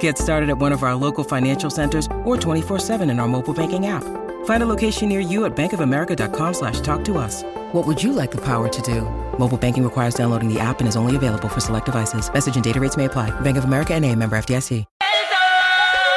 [0.00, 3.86] Get started at one of our local financial centers or 24-7 in our mobile banking
[3.86, 4.04] app.
[4.44, 7.44] Find a location near you at bankofamerica.com slash talk to us.
[7.72, 9.02] What would you like the power to do?
[9.38, 12.32] Mobile banking requires downloading the app and is only available for select devices.
[12.32, 13.30] Message and data rates may apply.
[13.40, 14.84] Bank of America and a member FDIC.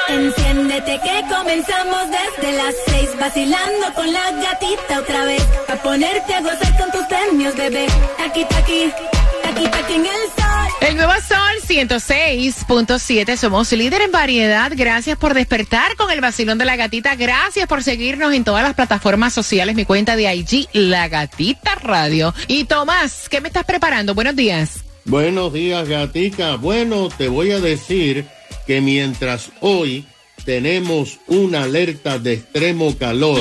[0.09, 6.41] Enciéndete que comenzamos desde las seis vacilando con la gatita otra vez a ponerte a
[6.41, 7.85] gozar con tus premios bebé
[8.19, 8.91] aquí aquí
[9.45, 10.40] aquí aquí en el sol
[10.81, 11.37] El nuevo Sol
[11.67, 13.37] 106.7.
[13.37, 14.71] Somos líder en variedad.
[14.75, 17.15] Gracias por despertar con el vacilón de la gatita.
[17.15, 19.75] Gracias por seguirnos en todas las plataformas sociales.
[19.75, 22.33] Mi cuenta de IG, La Gatita Radio.
[22.47, 24.15] Y Tomás, ¿qué me estás preparando?
[24.15, 24.83] Buenos días.
[25.05, 26.55] Buenos días, gatica.
[26.55, 28.25] Bueno, te voy a decir
[28.65, 30.07] que mientras hoy
[30.45, 33.39] tenemos una alerta de extremo calor,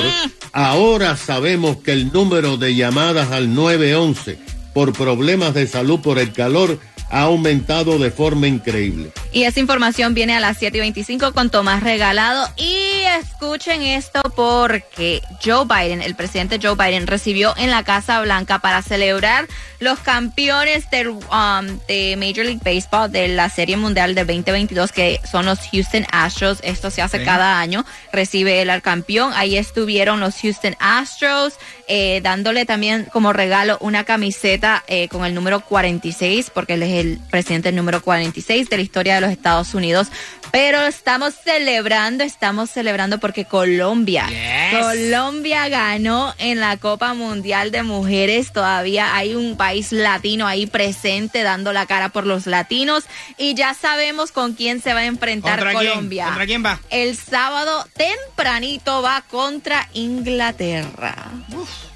[0.52, 4.38] ahora sabemos que el número de llamadas al 911
[4.74, 6.78] por problemas de salud por el calor
[7.10, 9.12] ha aumentado de forma increíble.
[9.32, 12.48] Y esa información viene a las 7 y 25 con Tomás Regalado.
[12.56, 18.60] Y escuchen esto porque Joe Biden, el presidente Joe Biden, recibió en la Casa Blanca
[18.60, 19.48] para celebrar
[19.80, 25.20] los campeones del, um, de Major League Baseball de la Serie Mundial de 2022, que
[25.30, 26.58] son los Houston Astros.
[26.62, 27.84] Esto se hace cada año.
[28.12, 29.32] Recibe él al campeón.
[29.34, 31.54] Ahí estuvieron los Houston Astros,
[31.88, 36.99] eh, dándole también como regalo una camiseta eh, con el número 46, porque él es
[37.00, 40.08] el presidente número 46 de la historia de los Estados Unidos.
[40.52, 44.26] Pero estamos celebrando, estamos celebrando porque Colombia,
[44.72, 48.52] Colombia ganó en la Copa Mundial de Mujeres.
[48.52, 53.04] Todavía hay un país latino ahí presente dando la cara por los latinos
[53.38, 55.92] y ya sabemos con quién se va a enfrentar ¿Contra quién?
[55.92, 56.24] Colombia.
[56.24, 56.80] ¿Contra quién va?
[56.90, 61.14] El sábado tempranito va contra Inglaterra.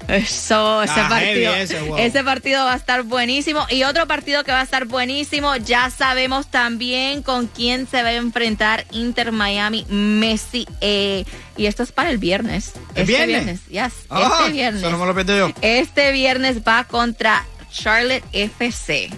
[0.07, 1.55] Eso, ese Ah, partido,
[1.97, 3.65] ese partido va a estar buenísimo.
[3.69, 8.09] Y otro partido que va a estar buenísimo, ya sabemos también con quién se va
[8.09, 10.67] a enfrentar Inter Miami Messi.
[10.81, 11.25] eh,
[11.57, 12.73] y esto es para el viernes.
[12.95, 13.59] ¿El este viernes?
[13.69, 14.81] yes, Ah, este viernes.
[14.83, 15.53] Eso no me lo pierdo yo.
[15.61, 19.09] Este viernes va contra Charlotte FC.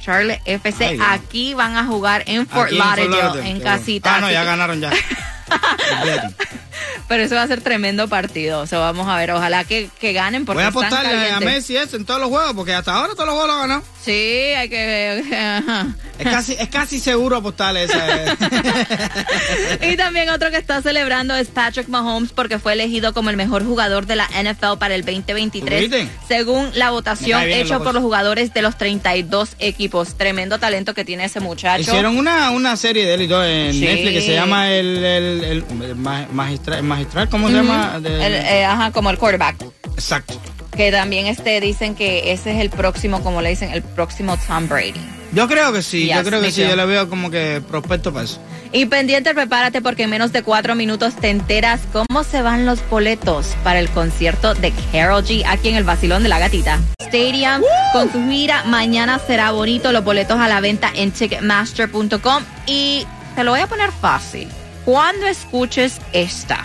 [0.00, 0.84] Charlotte FC.
[0.86, 0.98] Ay.
[1.00, 4.16] Aquí van a jugar en Fort Aquí en Fort Lauderdale, en casita.
[4.16, 4.90] Ah, no, ya ganaron ya.
[7.08, 8.60] Pero eso va a ser tremendo partido.
[8.60, 9.32] O sea, vamos a ver.
[9.32, 11.40] Ojalá que, que ganen porque Voy a están apostarle a.
[11.40, 13.82] Messi eso en todos los juegos, porque hasta ahora todos los juegos lo ha ganado.
[14.02, 15.22] Sí, hay que...
[15.32, 15.88] ajá.
[16.18, 18.02] Es casi, es casi seguro apostarle esa.
[19.82, 23.64] Y también otro que está celebrando es Patrick Mahomes porque fue elegido como el mejor
[23.64, 26.08] jugador de la NFL para el 2023 ¿Viste?
[26.26, 30.16] según la votación hecha por los jugadores de los 32 equipos.
[30.16, 31.82] Tremendo talento que tiene ese muchacho.
[31.82, 33.80] Hicieron una, una serie de él y todo en Sí.
[33.80, 37.98] Netflix que se llama el, el, el- el ma- magistral, ¿cómo se llama?
[38.00, 39.56] De- El, eh, ajá, como el quarterback.
[39.94, 40.40] Exacto.
[40.76, 44.68] Que también este dicen que ese es el próximo, como le dicen, el próximo Tom
[44.68, 44.94] Brady.
[45.34, 48.12] Yo creo que sí, Yes, yo creo que sí, yo le veo como que prospecto
[48.12, 48.38] para eso.
[48.70, 52.86] Y pendiente, prepárate porque en menos de cuatro minutos te enteras cómo se van los
[52.88, 56.80] boletos para el concierto de Carol G aquí en el Basilón de la Gatita.
[57.00, 58.62] Stadium con su gira.
[58.64, 59.92] Mañana será bonito.
[59.92, 62.42] Los boletos a la venta en Ticketmaster.com.
[62.66, 64.48] Y te lo voy a poner fácil.
[64.84, 66.64] Cuando escuches esta.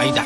[0.00, 0.24] Ahí está.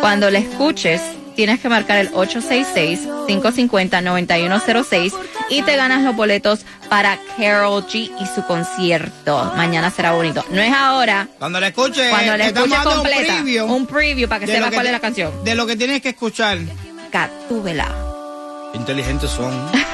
[0.00, 1.02] Cuando la escuches,
[1.34, 5.12] tienes que marcar el 866-550-9106
[5.50, 9.52] y te ganas los boletos para Carol G y su concierto.
[9.56, 10.42] Mañana será bonito.
[10.50, 13.20] No es ahora, Cuando la escuche, cuando la escuches completa.
[13.20, 15.44] un preview, Un preview para que sepas cuál te- es la canción.
[15.44, 16.58] De lo que tienes que escuchar.
[17.10, 17.88] Catúbela.
[18.74, 19.52] Inteligentes son.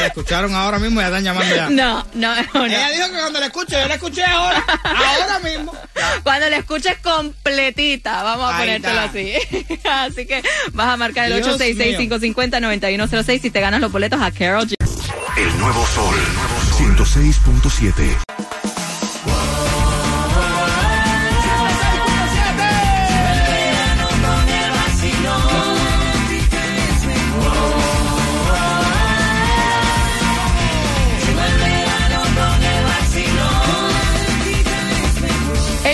[0.00, 1.70] la escucharon ahora mismo y ya están llamando ya.
[1.70, 2.64] No, no, no.
[2.66, 4.64] Ella dijo que cuando la escuche, yo la escuché ahora.
[4.84, 5.72] ahora mismo.
[6.22, 9.10] Cuando la escuches completita, vamos a Ahí ponértelo está.
[9.10, 9.78] así.
[9.88, 10.42] así que
[10.72, 14.74] vas a marcar el Dios 866-550-9106 y te ganas los boletos a Carol G.
[15.36, 16.14] El nuevo sol.
[16.16, 17.06] El nuevo sol.
[17.06, 18.39] 106.7.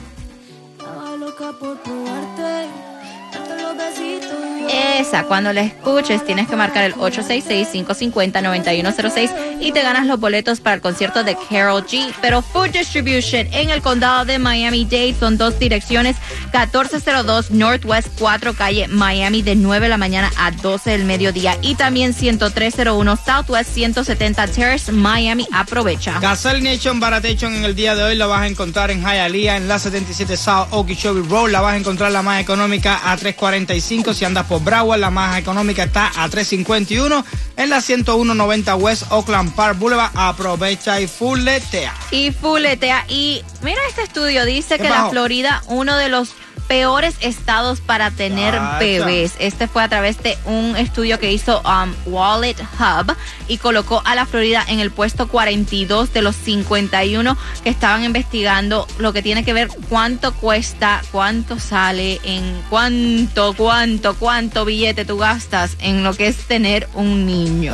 [0.80, 1.78] Estaba loca por.
[4.76, 10.76] Esa, cuando la escuches, tienes que marcar el 866-550-9106 y te ganas los boletos para
[10.76, 12.14] el concierto de Carol G.
[12.22, 16.18] Pero Food Distribution en el condado de Miami-Dade son dos direcciones:
[16.54, 21.76] 1402 Northwest 4 calle Miami de 9 de la mañana a 12 del mediodía y
[21.76, 25.48] también 10301 Southwest 170 Terrace Miami.
[25.54, 26.20] Aprovecha.
[26.20, 29.70] Gasol Nation Baratation en el día de hoy la vas a encontrar en Hialeah, en
[29.70, 31.52] la 77 South Okeechobee Road.
[31.52, 34.14] La vas a encontrar la más económica a 3.45.
[34.14, 37.24] Si andas por Broward, la más económica está a 3.51.
[37.58, 41.94] En la 10190 West Oakland Park Boulevard, aprovecha y fulletea.
[42.12, 43.06] y fuletea.
[43.08, 45.10] Y mira este estudio, dice ¿Qué que la?
[45.10, 46.34] Florida, uno de los
[46.68, 49.34] peores estados para tener bebés.
[49.40, 53.16] Este fue a través de un estudio que hizo um, Wallet Hub
[53.48, 58.88] y colocó a la Florida en el puesto 42 de los 51 que estaban investigando
[58.98, 65.18] lo que tiene que ver cuánto cuesta, cuánto sale, en cuánto, cuánto, cuánto billete tú
[65.18, 67.74] gastas en lo que es tener un niño.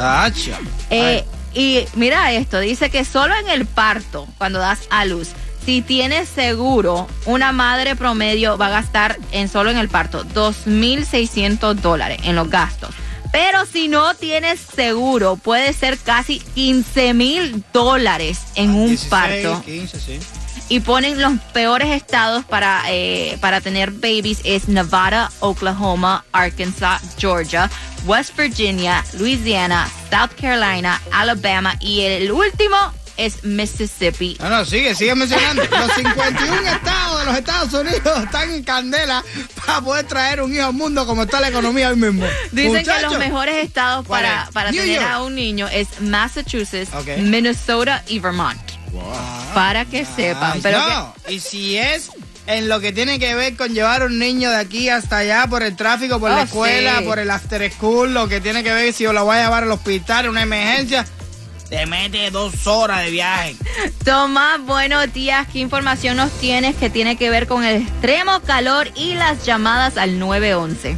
[0.89, 5.29] Eh, y mira esto, dice que solo en el parto, cuando das a luz,
[5.65, 11.75] si tienes seguro, una madre promedio va a gastar en solo en el parto 2.600
[11.75, 12.89] dólares en los gastos.
[13.31, 19.61] Pero si no tienes seguro, puede ser casi 15 mil dólares en un 16, parto
[19.63, 20.19] 15, sí.
[20.67, 27.69] y ponen los peores estados para, eh, para tener babies es Nevada, Oklahoma, Arkansas, Georgia,
[28.05, 32.75] West Virginia, Louisiana, South Carolina, Alabama y el último
[33.17, 34.37] es Mississippi.
[34.39, 35.63] No, no, sigue, sigue mencionando.
[35.71, 39.23] Los 51 estados de los Estados Unidos están en candela
[39.65, 42.25] para poder traer un hijo al mundo como está la economía hoy mismo.
[42.51, 44.49] Dicen que los mejores estados ¿Cuál para, es?
[44.51, 45.11] para New tener York.
[45.11, 46.89] a un niño es Massachusetts.
[47.19, 48.59] Minnesota y Vermont.
[49.53, 50.53] Para que sepan.
[50.55, 52.09] Ay, Pero no, y si es
[52.47, 55.63] en lo que tiene que ver con llevar un niño de aquí hasta allá por
[55.63, 57.05] el tráfico, por la Oh, escuela, sí.
[57.05, 59.63] por el after school, lo que tiene que ver si yo lo voy a llevar
[59.63, 61.05] al hospital, una emergencia,
[61.71, 63.55] te mete dos horas de viaje.
[64.03, 65.47] Tomás, buenos días.
[65.47, 69.95] ¿Qué información nos tienes que tiene que ver con el extremo calor y las llamadas
[69.95, 70.97] al 911?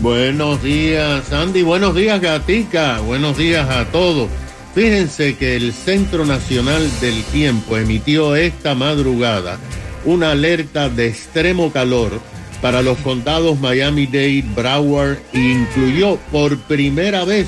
[0.00, 1.62] Buenos días, Andy.
[1.62, 3.00] Buenos días, Gatica.
[3.00, 4.30] Buenos días a todos.
[4.74, 9.58] Fíjense que el Centro Nacional del Tiempo emitió esta madrugada
[10.06, 12.18] una alerta de extremo calor
[12.62, 17.46] para los condados Miami-Dade, Broward e incluyó por primera vez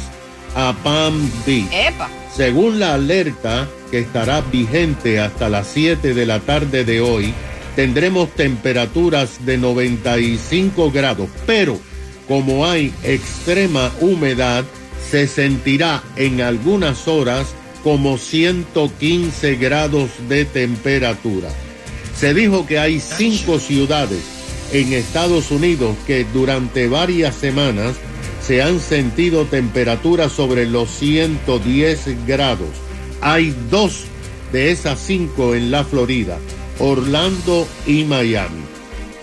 [0.56, 1.68] a Palm Beach.
[1.70, 2.08] ¡Epa!
[2.34, 7.32] Según la alerta que estará vigente hasta las 7 de la tarde de hoy,
[7.76, 11.78] tendremos temperaturas de 95 grados, pero
[12.26, 14.64] como hay extrema humedad,
[15.10, 21.50] se sentirá en algunas horas como 115 grados de temperatura.
[22.18, 24.20] Se dijo que hay cinco ciudades
[24.72, 27.94] en Estados Unidos que durante varias semanas
[28.46, 32.68] se han sentido temperaturas sobre los 110 grados.
[33.20, 34.04] Hay dos
[34.52, 36.38] de esas cinco en la Florida,
[36.78, 38.62] Orlando y Miami.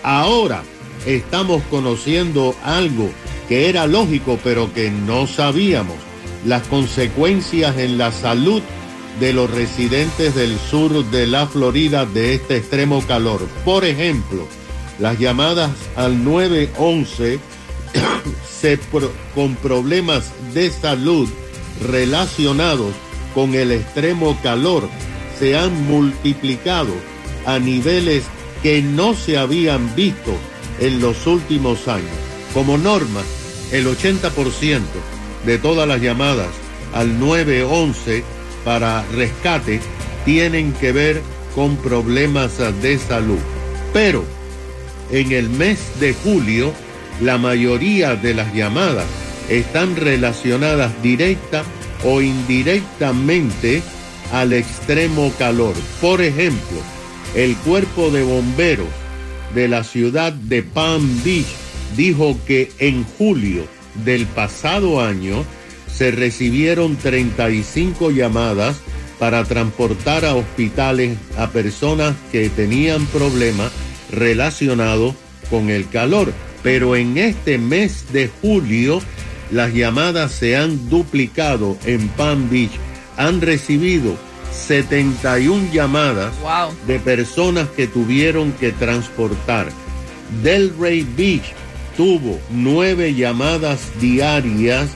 [0.03, 0.63] Ahora
[1.05, 3.09] estamos conociendo algo
[3.47, 5.95] que era lógico pero que no sabíamos,
[6.45, 8.61] las consecuencias en la salud
[9.21, 13.47] de los residentes del sur de la Florida de este extremo calor.
[13.63, 14.45] Por ejemplo,
[14.99, 17.39] las llamadas al 911
[19.35, 21.27] con problemas de salud
[21.81, 22.93] relacionados
[23.33, 24.87] con el extremo calor
[25.37, 26.93] se han multiplicado
[27.45, 28.23] a niveles
[28.61, 30.33] que no se habían visto
[30.79, 32.07] en los últimos años.
[32.53, 33.21] Como norma,
[33.73, 34.79] el 80%
[35.45, 36.47] de todas las llamadas
[36.93, 38.23] al 911
[38.63, 39.81] para rescate
[40.23, 41.21] tienen que ver
[41.53, 43.39] con problemas de salud.
[43.91, 44.23] Pero
[45.11, 46.71] en el mes de julio,
[47.21, 49.05] la mayoría de las llamadas
[49.49, 51.63] están relacionadas directa
[52.03, 53.81] o indirectamente
[54.31, 55.75] al extremo calor.
[56.01, 56.77] Por ejemplo,
[57.35, 58.87] el cuerpo de bomberos
[59.53, 61.45] de la ciudad de Palm Beach
[61.95, 63.65] dijo que en julio
[64.03, 65.45] del pasado año
[65.87, 68.77] se recibieron 35 llamadas
[69.19, 73.71] para transportar a hospitales a personas que tenían problemas
[74.11, 75.13] relacionados
[75.49, 76.33] con el calor.
[76.63, 79.01] Pero en este mes de julio
[79.51, 82.71] las llamadas se han duplicado en Palm Beach.
[83.17, 84.15] Han recibido
[84.51, 86.73] 71 llamadas Wow.
[86.87, 89.67] de personas que tuvieron que transportar.
[90.41, 91.53] Delray Beach
[91.97, 94.89] tuvo nueve llamadas diarias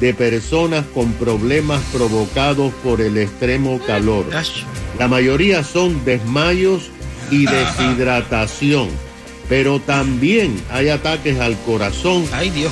[0.00, 4.24] de personas con problemas provocados por el extremo calor.
[4.98, 6.90] La mayoría son desmayos
[7.30, 8.88] y deshidratación,
[9.50, 12.24] pero también hay ataques al corazón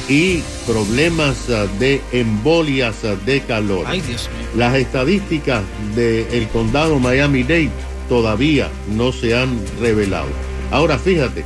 [0.08, 3.84] y problemas ah, de embolias ah, de calor.
[3.84, 4.48] Ay, Dios mío.
[4.54, 5.64] Las estadísticas
[5.96, 7.70] del condado Miami-Dade
[8.08, 10.28] todavía no se han revelado.
[10.70, 11.44] Ahora fíjate,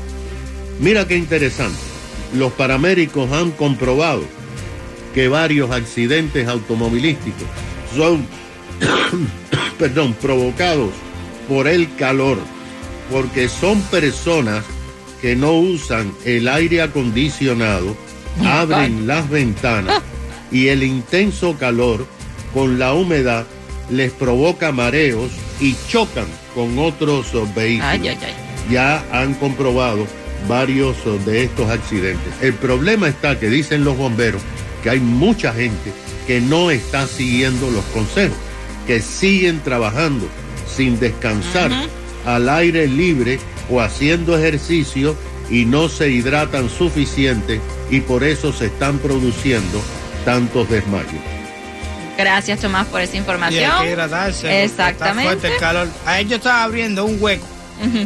[0.78, 1.78] mira qué interesante.
[2.34, 4.24] Los paramédicos han comprobado
[5.14, 7.48] que varios accidentes automovilísticos
[7.96, 8.26] son,
[9.78, 10.90] perdón, provocados
[11.48, 12.36] por el calor,
[13.10, 14.62] porque son personas
[15.22, 17.96] que no usan el aire acondicionado,
[18.44, 20.02] abren las ventanas
[20.52, 22.06] y el intenso calor
[22.52, 23.46] con la humedad
[23.88, 27.88] les provoca mareos y chocan con otros vehículos.
[27.88, 28.34] Ay, ay, ay.
[28.70, 30.06] Ya han comprobado
[30.48, 32.32] varios de estos accidentes.
[32.40, 34.42] El problema está que dicen los bomberos
[34.82, 35.92] que hay mucha gente
[36.26, 38.36] que no está siguiendo los consejos,
[38.86, 40.26] que siguen trabajando
[40.66, 41.70] sin descansar
[42.24, 43.38] al aire libre
[43.70, 45.16] o haciendo ejercicio
[45.50, 49.82] y no se hidratan suficiente y por eso se están produciendo
[50.24, 51.10] tantos desmayos.
[52.16, 53.70] Gracias, Tomás, por esa Y información.
[53.70, 54.40] hay que hidratarse.
[54.42, 55.22] porque Está Exactamente.
[55.24, 55.88] fuerte el calor.
[56.06, 57.46] Ahí yo estaba abriendo un hueco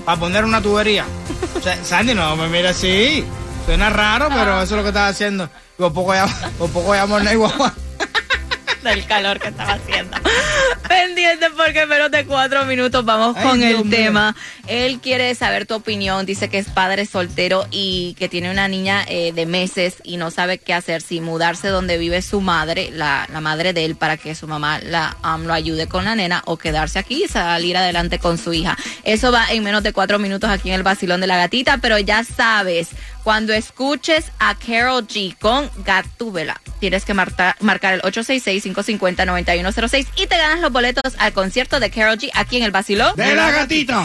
[0.04, 1.04] para poner una tubería.
[1.56, 3.24] O sea, Sandy, no me mira así.
[3.64, 5.48] Suena raro, pero eso es lo que estaba haciendo.
[5.76, 6.26] Por poco ya,
[6.58, 7.52] por poco ya morné igual.
[8.84, 10.16] del calor que estaba haciendo.
[10.88, 14.34] Pendiente porque en menos de cuatro minutos vamos Ay, con Dios el tema.
[14.66, 16.26] Él quiere saber tu opinión.
[16.26, 20.30] Dice que es padre soltero y que tiene una niña eh, de meses y no
[20.30, 24.16] sabe qué hacer, si mudarse donde vive su madre, la, la madre de él, para
[24.16, 27.76] que su mamá la, um, lo ayude con la nena o quedarse aquí y salir
[27.76, 28.76] adelante con su hija.
[29.04, 31.98] Eso va en menos de cuatro minutos aquí en el vacilón de la gatita, pero
[31.98, 32.88] ya sabes,
[33.22, 40.60] cuando escuches a Carol G con Gatúbela, tienes que marcar el 866-550-9106 y te ganas
[40.60, 43.12] los boletos al concierto de Carol G aquí en el vacilón.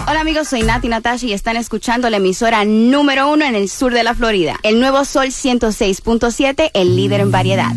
[0.08, 3.94] Hola amigos, soy Nati Natasha y están escuchando la emisora número uno en el sur
[3.94, 4.56] de la Florida.
[4.64, 7.72] El nuevo Sol 106.7, el líder en variedad.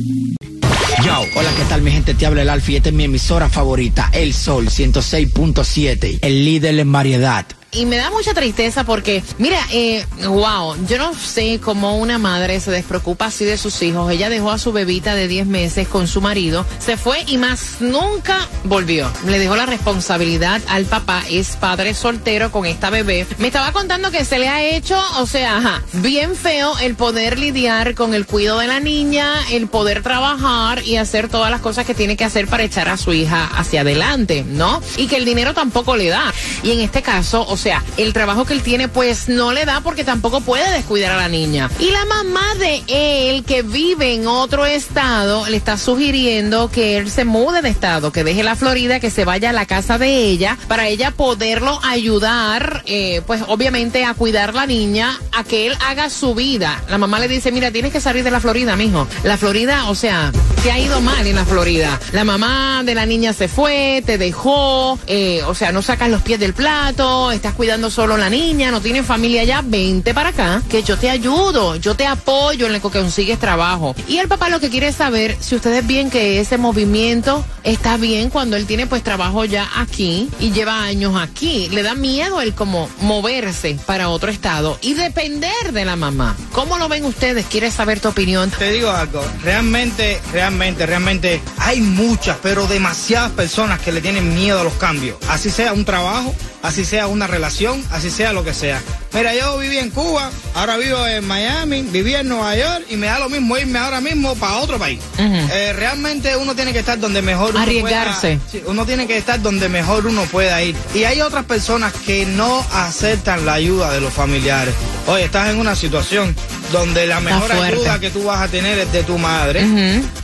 [1.05, 2.15] Yo, hola, ¿qué tal mi gente?
[2.15, 6.91] Te habla el Alfie, esta es mi emisora favorita, El Sol 106.7, el líder en
[6.91, 7.45] variedad.
[7.75, 12.61] Y me da mucha tristeza porque, mira, eh, wow, yo no sé cómo una madre
[12.61, 14.11] se despreocupa así de sus hijos.
[14.13, 17.77] Ella dejó a su bebita de 10 meses con su marido, se fue y más
[17.81, 19.11] nunca volvió.
[19.27, 23.27] Le dejó la responsabilidad al papá, es padre soltero con esta bebé.
[23.39, 27.39] Me estaba contando que se le ha hecho, o sea, ajá, bien feo el poder
[27.39, 31.87] lidiar con el cuidado de la niña, el poder trabajar y hacer todas las cosas
[31.87, 34.81] que tiene que hacer para echar a su hija hacia adelante, ¿no?
[34.97, 36.33] Y que el dinero tampoco le da.
[36.63, 37.64] Y en este caso, o sea,
[37.97, 41.29] el trabajo que él tiene pues no le da porque tampoco puede descuidar a la
[41.29, 41.71] niña.
[41.79, 47.11] Y la mamá de él que vive en otro estado le está sugiriendo que él
[47.11, 50.25] se mude de estado, que deje la Florida, que se vaya a la casa de
[50.25, 55.77] ella para ella poderlo ayudar, eh, pues obviamente a cuidar la niña, a que él
[55.87, 56.83] haga su vida.
[56.89, 59.07] La mamá le dice, mira, tienes que salir de la Florida, mijo.
[59.23, 61.99] La Florida, o sea, te ha ido mal en la Florida.
[62.13, 66.23] La mamá de la niña se fue, te dejó, eh, o sea, no sacas los
[66.23, 70.31] pies del plato, estás cuidando solo a la niña, no tienes familia ya, vente para
[70.31, 73.95] acá, que yo te ayudo, yo te apoyo en lo que consigues trabajo.
[74.09, 77.97] Y el papá lo que quiere es saber si ustedes ven que ese movimiento está
[77.97, 81.69] bien cuando él tiene pues trabajo ya aquí y lleva años aquí.
[81.71, 86.37] Le da miedo el como moverse para otro estado y depender de la mamá.
[86.53, 87.47] ¿Cómo lo ven ustedes?
[87.47, 88.51] ¿Quieres saber tu opinión?
[88.51, 94.61] Te digo algo, realmente, realmente, realmente hay muchas, pero demasiadas personas que le tienen miedo
[94.61, 95.17] a los cambios.
[95.29, 96.35] Así sea un trabajo,
[96.65, 98.83] así sea una relación, así sea lo que sea.
[99.13, 103.07] Mira, yo viví en Cuba, ahora vivo en Miami, viví en Nueva York y me
[103.07, 104.99] da lo mismo irme ahora mismo para otro país.
[105.19, 108.39] Eh, realmente uno tiene que estar donde mejor uno Arriesgarse.
[108.39, 110.75] pueda- sí, uno tiene que estar donde mejor uno pueda ir.
[110.95, 114.75] Y hay otras personas que no aceptan la ayuda de los familiares.
[115.07, 116.35] Oye, estás en una situación
[116.75, 119.63] donde la mejor ayuda que tú vas a tener es de tu madre.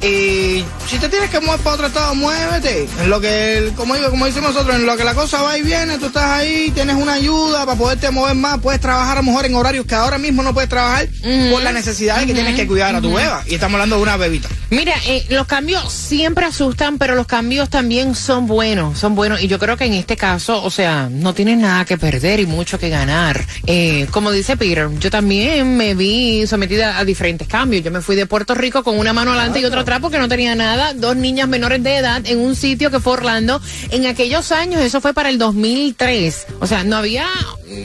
[0.03, 2.89] Y si te tienes que mover para otro estado, muévete.
[3.03, 5.57] En lo que, el- como digo, como decimos nosotros, en lo que la cosa va
[5.59, 9.21] y viene, tú estás ahí, tienes una ayuda para poderte mover más, puedes trabajar a
[9.21, 11.09] lo mejor en horarios que ahora mismo no puedes trabajar
[11.51, 13.43] por la necesidad de que tienes que cuidar a tu beba.
[13.47, 14.49] Y estamos hablando de una bebita.
[14.71, 19.43] Mira, eh, los cambios siempre asustan, pero los cambios también son buenos, son buenos.
[19.43, 22.47] Y yo creo que en este caso, o sea, no tienes nada que perder y
[22.47, 23.45] mucho que ganar.
[23.67, 27.83] Eh, como dice Peter, yo también me vi sometida a diferentes cambios.
[27.85, 30.29] Yo me fui de Puerto Rico con una mano adelante y otra atrás porque no
[30.29, 30.95] tenía nada.
[30.95, 33.61] Dos niñas menores de edad en un sitio que fue Orlando.
[33.91, 36.47] En aquellos años, eso fue para el 2003.
[36.61, 37.27] O sea, no había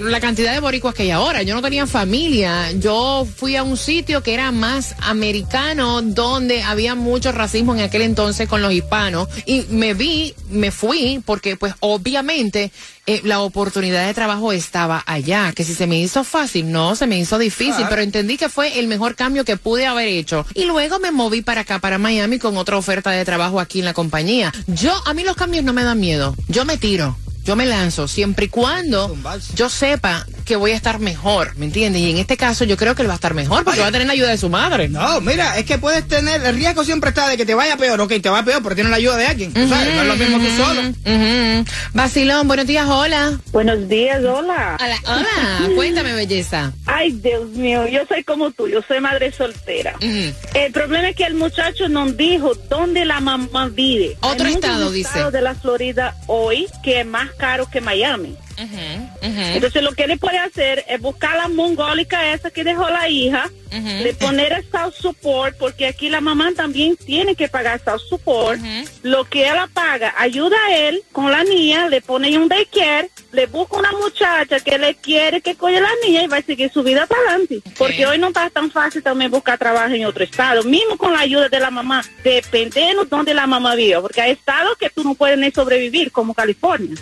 [0.02, 1.44] la cantidad de boricuas que hay ahora.
[1.44, 2.72] Yo no tenía familia.
[2.74, 8.02] Yo fui a un sitio que era más americano, donde había mucho racismo en aquel
[8.02, 9.28] entonces con los hispanos.
[9.46, 12.72] Y me vi, me fui, porque pues obviamente
[13.08, 15.54] eh, la oportunidad de trabajo estaba allá.
[15.56, 18.80] Que si se me hizo fácil, no, se me hizo difícil, pero entendí que fue
[18.80, 20.46] el mejor cambio que pude haber hecho.
[20.54, 23.86] Y luego me moví para acá, para Miami, con otra oferta de trabajo aquí en
[23.86, 24.54] la compañía.
[24.68, 26.36] Yo, a mí los cambios no me dan miedo.
[26.48, 27.18] Yo me tiro.
[27.46, 29.16] Yo me lanzo siempre y cuando
[29.54, 32.02] yo sepa que voy a estar mejor, ¿me entiendes?
[32.04, 33.92] Y en este caso yo creo que él va a estar mejor porque va a
[33.92, 34.88] tener la ayuda de su madre.
[34.88, 38.00] No, mira, es que puedes tener, el riesgo siempre está de que te vaya peor,
[38.00, 39.94] ok, te va peor, pero tienes la ayuda de alguien, tú ¿sabes?
[39.96, 40.82] No es lo mismo tú solo.
[40.82, 41.66] Ujú.
[41.94, 43.40] Vacilón, buenos días, hola.
[43.52, 44.78] Buenos días, hola.
[44.80, 45.76] Hola, hola.
[45.76, 46.72] Cuéntame, belleza.
[46.86, 49.96] Ay, Dios mío, yo soy como tú, yo soy madre soltera.
[50.00, 54.16] El problema es que el muchacho nos dijo dónde la mamá vive.
[54.22, 55.32] Otro Hay estado, dice.
[55.32, 58.38] de la Florida hoy que es más caro que Miami.
[58.58, 63.50] Entonces lo que él puede hacer es buscar la mongólica esa que dejó la hija,
[63.72, 68.60] le poner el South Support, porque aquí la mamá también tiene que pagar South Support.
[69.04, 73.48] Lo que ella paga, ayuda a él con la niña, le pone un daycare, le
[73.48, 76.84] busca una muchacha que le quiere que a la niña y va a seguir su
[76.84, 77.62] vida para adelante.
[77.78, 81.20] Porque hoy no está tan fácil también buscar trabajo en otro estado, mismo con la
[81.20, 85.16] ayuda de la mamá, dependiendo dónde la mamá vive, porque hay estados que tú no
[85.16, 86.96] puedes ni sobrevivir, como California.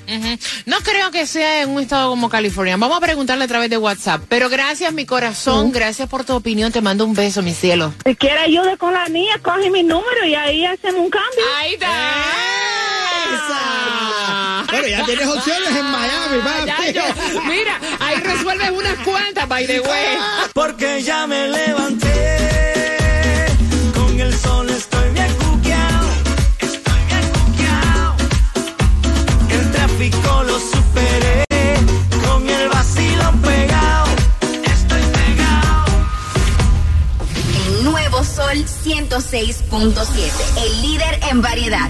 [0.65, 2.77] No creo que sea en un estado como California.
[2.77, 4.23] Vamos a preguntarle a través de WhatsApp.
[4.29, 5.71] Pero gracias, mi corazón.
[5.71, 6.71] Gracias por tu opinión.
[6.71, 7.93] Te mando un beso, mi cielo.
[8.05, 11.43] Si quiere ayuda con la niña, coge mi número y ahí hacemos un cambio.
[11.57, 11.89] Ahí está.
[14.89, 16.65] Ya tienes opciones en Miami, papi.
[16.65, 20.17] Ya yo- mira, ahí resuelves unas cuantas, by the way.
[20.53, 22.17] Porque ya me levanté,
[23.95, 26.07] con el sol estoy bien cuqueado,
[26.59, 28.15] estoy bien cuqueado.
[29.49, 31.43] El tráfico lo superé,
[32.25, 34.05] con el vacilón pegado,
[34.63, 35.85] estoy pegado.
[37.67, 40.31] El nuevo Sol 106.7.
[40.65, 41.89] El líder en variedad.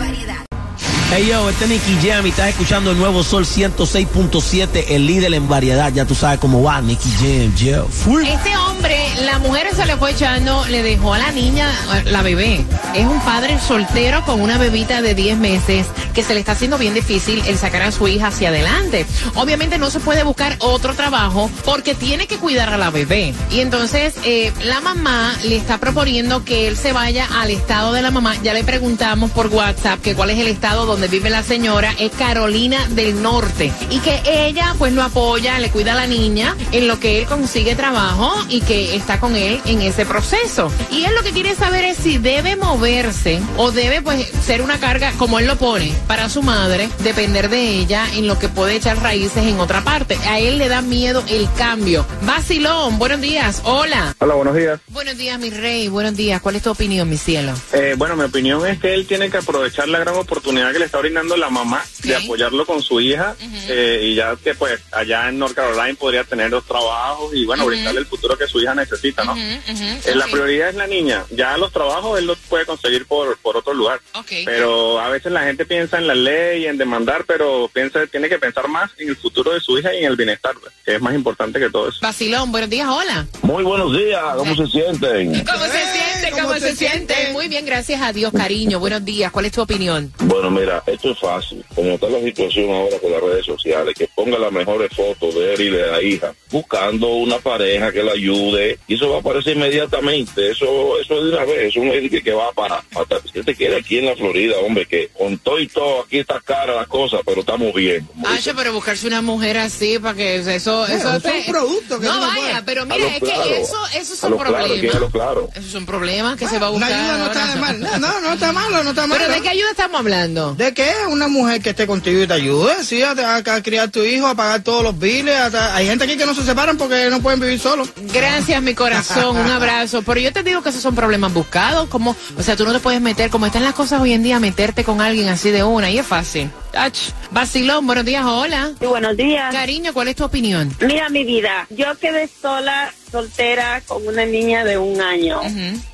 [1.12, 5.34] Hey yo, este es Nicky Jam y estás escuchando el nuevo Sol 106.7, el líder
[5.34, 5.92] en variedad.
[5.94, 7.86] Ya tú sabes cómo va, Nicky Jam, yo.
[7.86, 8.24] Full.
[8.26, 11.70] Este hombre, la mujer se le fue echando, le dejó a la niña,
[12.06, 12.66] la bebé.
[12.96, 16.78] Es un padre soltero con una bebita de 10 meses que se le está haciendo
[16.78, 19.06] bien difícil el sacar a su hija hacia adelante.
[19.36, 23.34] Obviamente no se puede buscar otro trabajo porque tiene que cuidar a la bebé.
[23.52, 28.02] Y entonces eh, la mamá le está proponiendo que él se vaya al estado de
[28.02, 28.36] la mamá.
[28.44, 31.94] Ya le preguntamos por WhatsApp que cuál es el estado donde vive la señora.
[32.00, 33.72] Es Carolina del Norte.
[33.90, 37.26] Y que ella pues lo apoya, le cuida a la niña en lo que él
[37.26, 40.72] consigue trabajo y que está con él en ese proceso.
[40.92, 44.80] Y él lo que quiere saber es si debe moverse o debe pues ser una
[44.80, 48.76] carga, como él lo pone, para su madre, depender de ella en lo que puede
[48.76, 50.18] echar raíces en otra parte.
[50.28, 52.06] A él le da miedo el cambio.
[52.22, 53.62] Basilón, buenos días.
[53.66, 54.16] Hola.
[54.20, 54.80] Hola, buenos días.
[54.90, 55.88] Buenos días, mi rey.
[55.88, 56.42] Buenos días.
[56.42, 57.54] ¿Cuál es tu opinión, mi cielo?
[57.74, 60.88] Eh, bueno, mi opinión es que él tiene que aprovechar la gran oportunidad que le
[60.88, 63.36] está brindando la mamá de apoyarlo con su hija
[63.70, 67.66] eh, y ya que pues allá en North Carolina podría tener los trabajos y bueno,
[67.66, 69.34] brindarle el futuro que su hija necesita, ¿no?
[69.38, 71.24] Eh, La prioridad es la niña.
[71.32, 74.02] Ya los trabajos él los puede conseguir por, por otro lugar.
[74.46, 78.40] Pero a veces la gente piensa en la ley, en demandar, pero piensa tiene que
[78.40, 81.02] pensar más en el futuro de su hija y en el bienestar, pues, que es
[81.02, 82.00] más importante que todo eso.
[82.02, 83.26] Vacilón, buenos días, hola.
[83.42, 85.46] Muy buenos días, ¿cómo se sienten?
[85.46, 86.42] ¿Cómo se siente?
[86.42, 87.30] ¿Cómo, se, siente?
[87.32, 88.80] Muy bien, gracias a Dios, cariño.
[88.80, 90.12] Buenos días, ¿cuál es tu opinión?
[90.20, 91.64] Bueno, mira, esto es fácil.
[91.76, 95.54] Como está la situación ahora con las redes sociales, que ponga las mejores fotos de
[95.54, 99.20] él y de la hija, buscando una pareja que la ayude, y eso va a
[99.20, 100.52] aparecer inmediatamente.
[100.52, 103.22] Eso eso es de una vez, eso es que, que va para, para...
[103.34, 106.40] Si te quiere aquí en la Florida, hombre, que con todo y todo, aquí está
[106.40, 108.08] cara la cosa, pero estamos bien.
[108.36, 108.56] dicen.
[108.56, 110.80] pero buscarse una mujer así para que eso...
[110.80, 112.64] Bueno, eso eso es un producto que No, vaya, puede.
[112.64, 114.94] pero mira, lo es claro, que eso, esos a son claro, problemas.
[114.94, 115.50] que lo claro.
[115.56, 116.92] Esos son problemas que se va a buscar.
[116.92, 117.80] ayuda no está mal.
[118.02, 119.22] No, no está malo, no está malo.
[119.22, 120.56] ¿Pero de qué ayuda estamos hablando?
[120.64, 120.90] ¿De qué?
[121.10, 124.28] Una mujer que esté contigo y te ayude, sí, a, a- a criar tu hijo,
[124.28, 125.36] a pagar todos los biles.
[125.36, 127.90] a- hay gente aquí que no se separan porque no pueden vivir solos.
[128.14, 130.04] Gracias, mi corazón, un abrazo.
[130.04, 132.80] Pero yo te digo que esos son problemas buscados, como, o sea, tú no te
[132.80, 135.90] puedes meter, como están las cosas hoy en día, meterte con alguien así de una,
[135.92, 136.50] y es fácil.
[136.74, 136.98] Ach.
[137.32, 138.72] Vacilón, buenos días, hola.
[138.80, 139.54] buenos días.
[139.54, 140.74] Cariño, ¿cuál es tu opinión?
[140.80, 145.42] Mira mi vida, yo quedé sola, soltera, con una niña de un año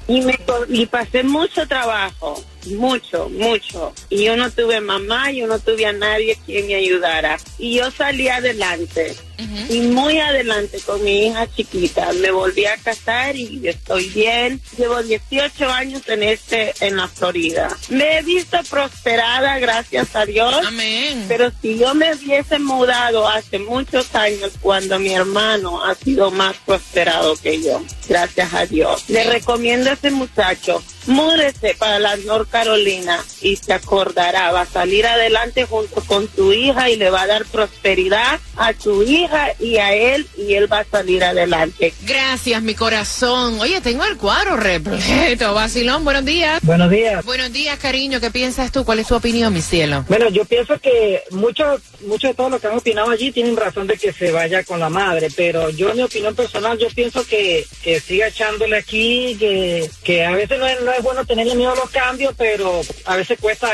[0.07, 3.93] y me y pasé mucho trabajo, mucho, mucho.
[4.09, 7.37] Y yo no tuve mamá, yo no tuve a nadie quien me ayudara.
[7.57, 9.15] Y yo salí adelante
[9.69, 12.11] y muy adelante con mi hija chiquita.
[12.13, 14.61] Me volví a casar y estoy bien.
[14.77, 17.75] Llevo 18 años en este, en la Florida.
[17.89, 20.65] Me he visto prosperada, gracias a Dios.
[20.65, 21.25] Amén.
[21.27, 26.55] Pero si yo me hubiese mudado hace muchos años cuando mi hermano ha sido más
[26.65, 29.09] prosperado que yo, gracias a Dios.
[29.09, 34.65] Le recomiendo a ese muchacho, múdese para la North Carolina y se acordará, va a
[34.65, 39.28] salir adelante junto con tu hija y le va a dar prosperidad a tu hija
[39.59, 41.93] y a él y él va a salir adelante.
[42.05, 43.59] Gracias, mi corazón.
[43.59, 45.53] Oye, tengo el cuadro repleto.
[45.53, 46.59] Vacilón, buenos días.
[46.63, 47.25] Buenos días.
[47.25, 48.19] Buenos días, cariño.
[48.19, 48.85] ¿Qué piensas tú?
[48.85, 50.05] ¿Cuál es tu opinión, mi cielo?
[50.07, 53.87] Bueno, yo pienso que muchos mucho de todos los que han opinado allí tienen razón
[53.87, 57.25] de que se vaya con la madre, pero yo en mi opinión personal, yo pienso
[57.25, 61.55] que, que siga echándole aquí, que, que a veces no es, no es bueno tenerle
[61.55, 63.73] miedo a los cambios, pero a veces cuesta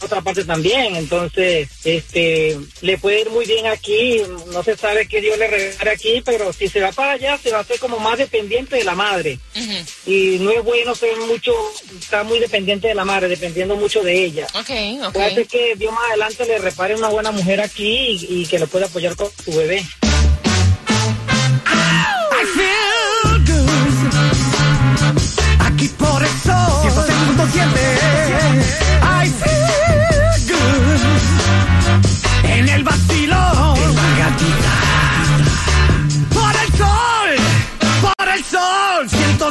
[0.00, 5.20] otra parte también, entonces este le puede ir muy bien aquí, no se sabe qué
[5.20, 7.98] Dios le regala aquí, pero si se va para allá se va a hacer como
[7.98, 9.38] más dependiente de la madre
[10.06, 11.52] y no es bueno ser mucho,
[12.00, 14.46] estar muy dependiente de la madre, dependiendo mucho de ella.
[14.54, 14.70] Ok,
[15.06, 15.12] ok.
[15.12, 18.58] Puede ser que Dios más adelante le repare una buena mujer aquí y, y que
[18.58, 19.84] lo pueda apoyar con su bebé.
[22.30, 23.68] I feel good.
[25.66, 27.87] Aquí por el sol 106.7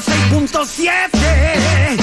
[0.02, 1.98] 106.7.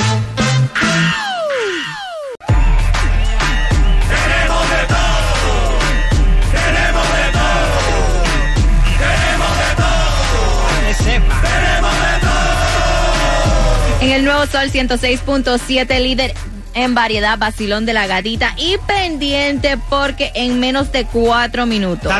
[14.00, 16.34] En el nuevo Sol 106.7, líder
[16.74, 18.54] en variedad, vacilón de la gatita.
[18.58, 22.12] Y pendiente porque en menos de cuatro minutos.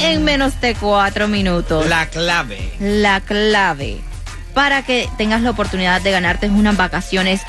[0.00, 1.88] En menos de cuatro minutos.
[1.88, 2.74] La clave.
[2.78, 4.02] La clave
[4.54, 7.42] para que tengas la oportunidad de ganarte unas vacaciones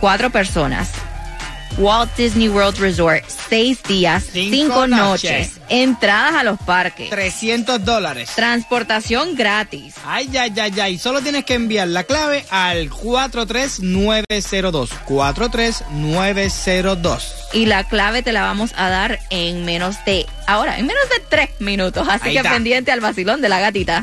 [0.00, 0.90] cuatro personas.
[1.78, 5.52] Walt Disney World Resort, seis días, cinco, noches.
[5.56, 5.60] noches.
[5.70, 8.28] entradas a los parques, 300 dólares.
[8.36, 9.94] transportación gratis.
[10.04, 10.98] Ay, ay, ay, ay.
[10.98, 14.90] Solo tienes que enviar la clave al 43902.
[15.06, 17.34] 43902.
[17.52, 21.20] Y la clave te la vamos a dar en menos de, ahora, en menos de
[21.28, 22.06] tres minutos.
[22.08, 22.52] Así Ahí que está.
[22.52, 24.00] pendiente al vacilón de la gatita.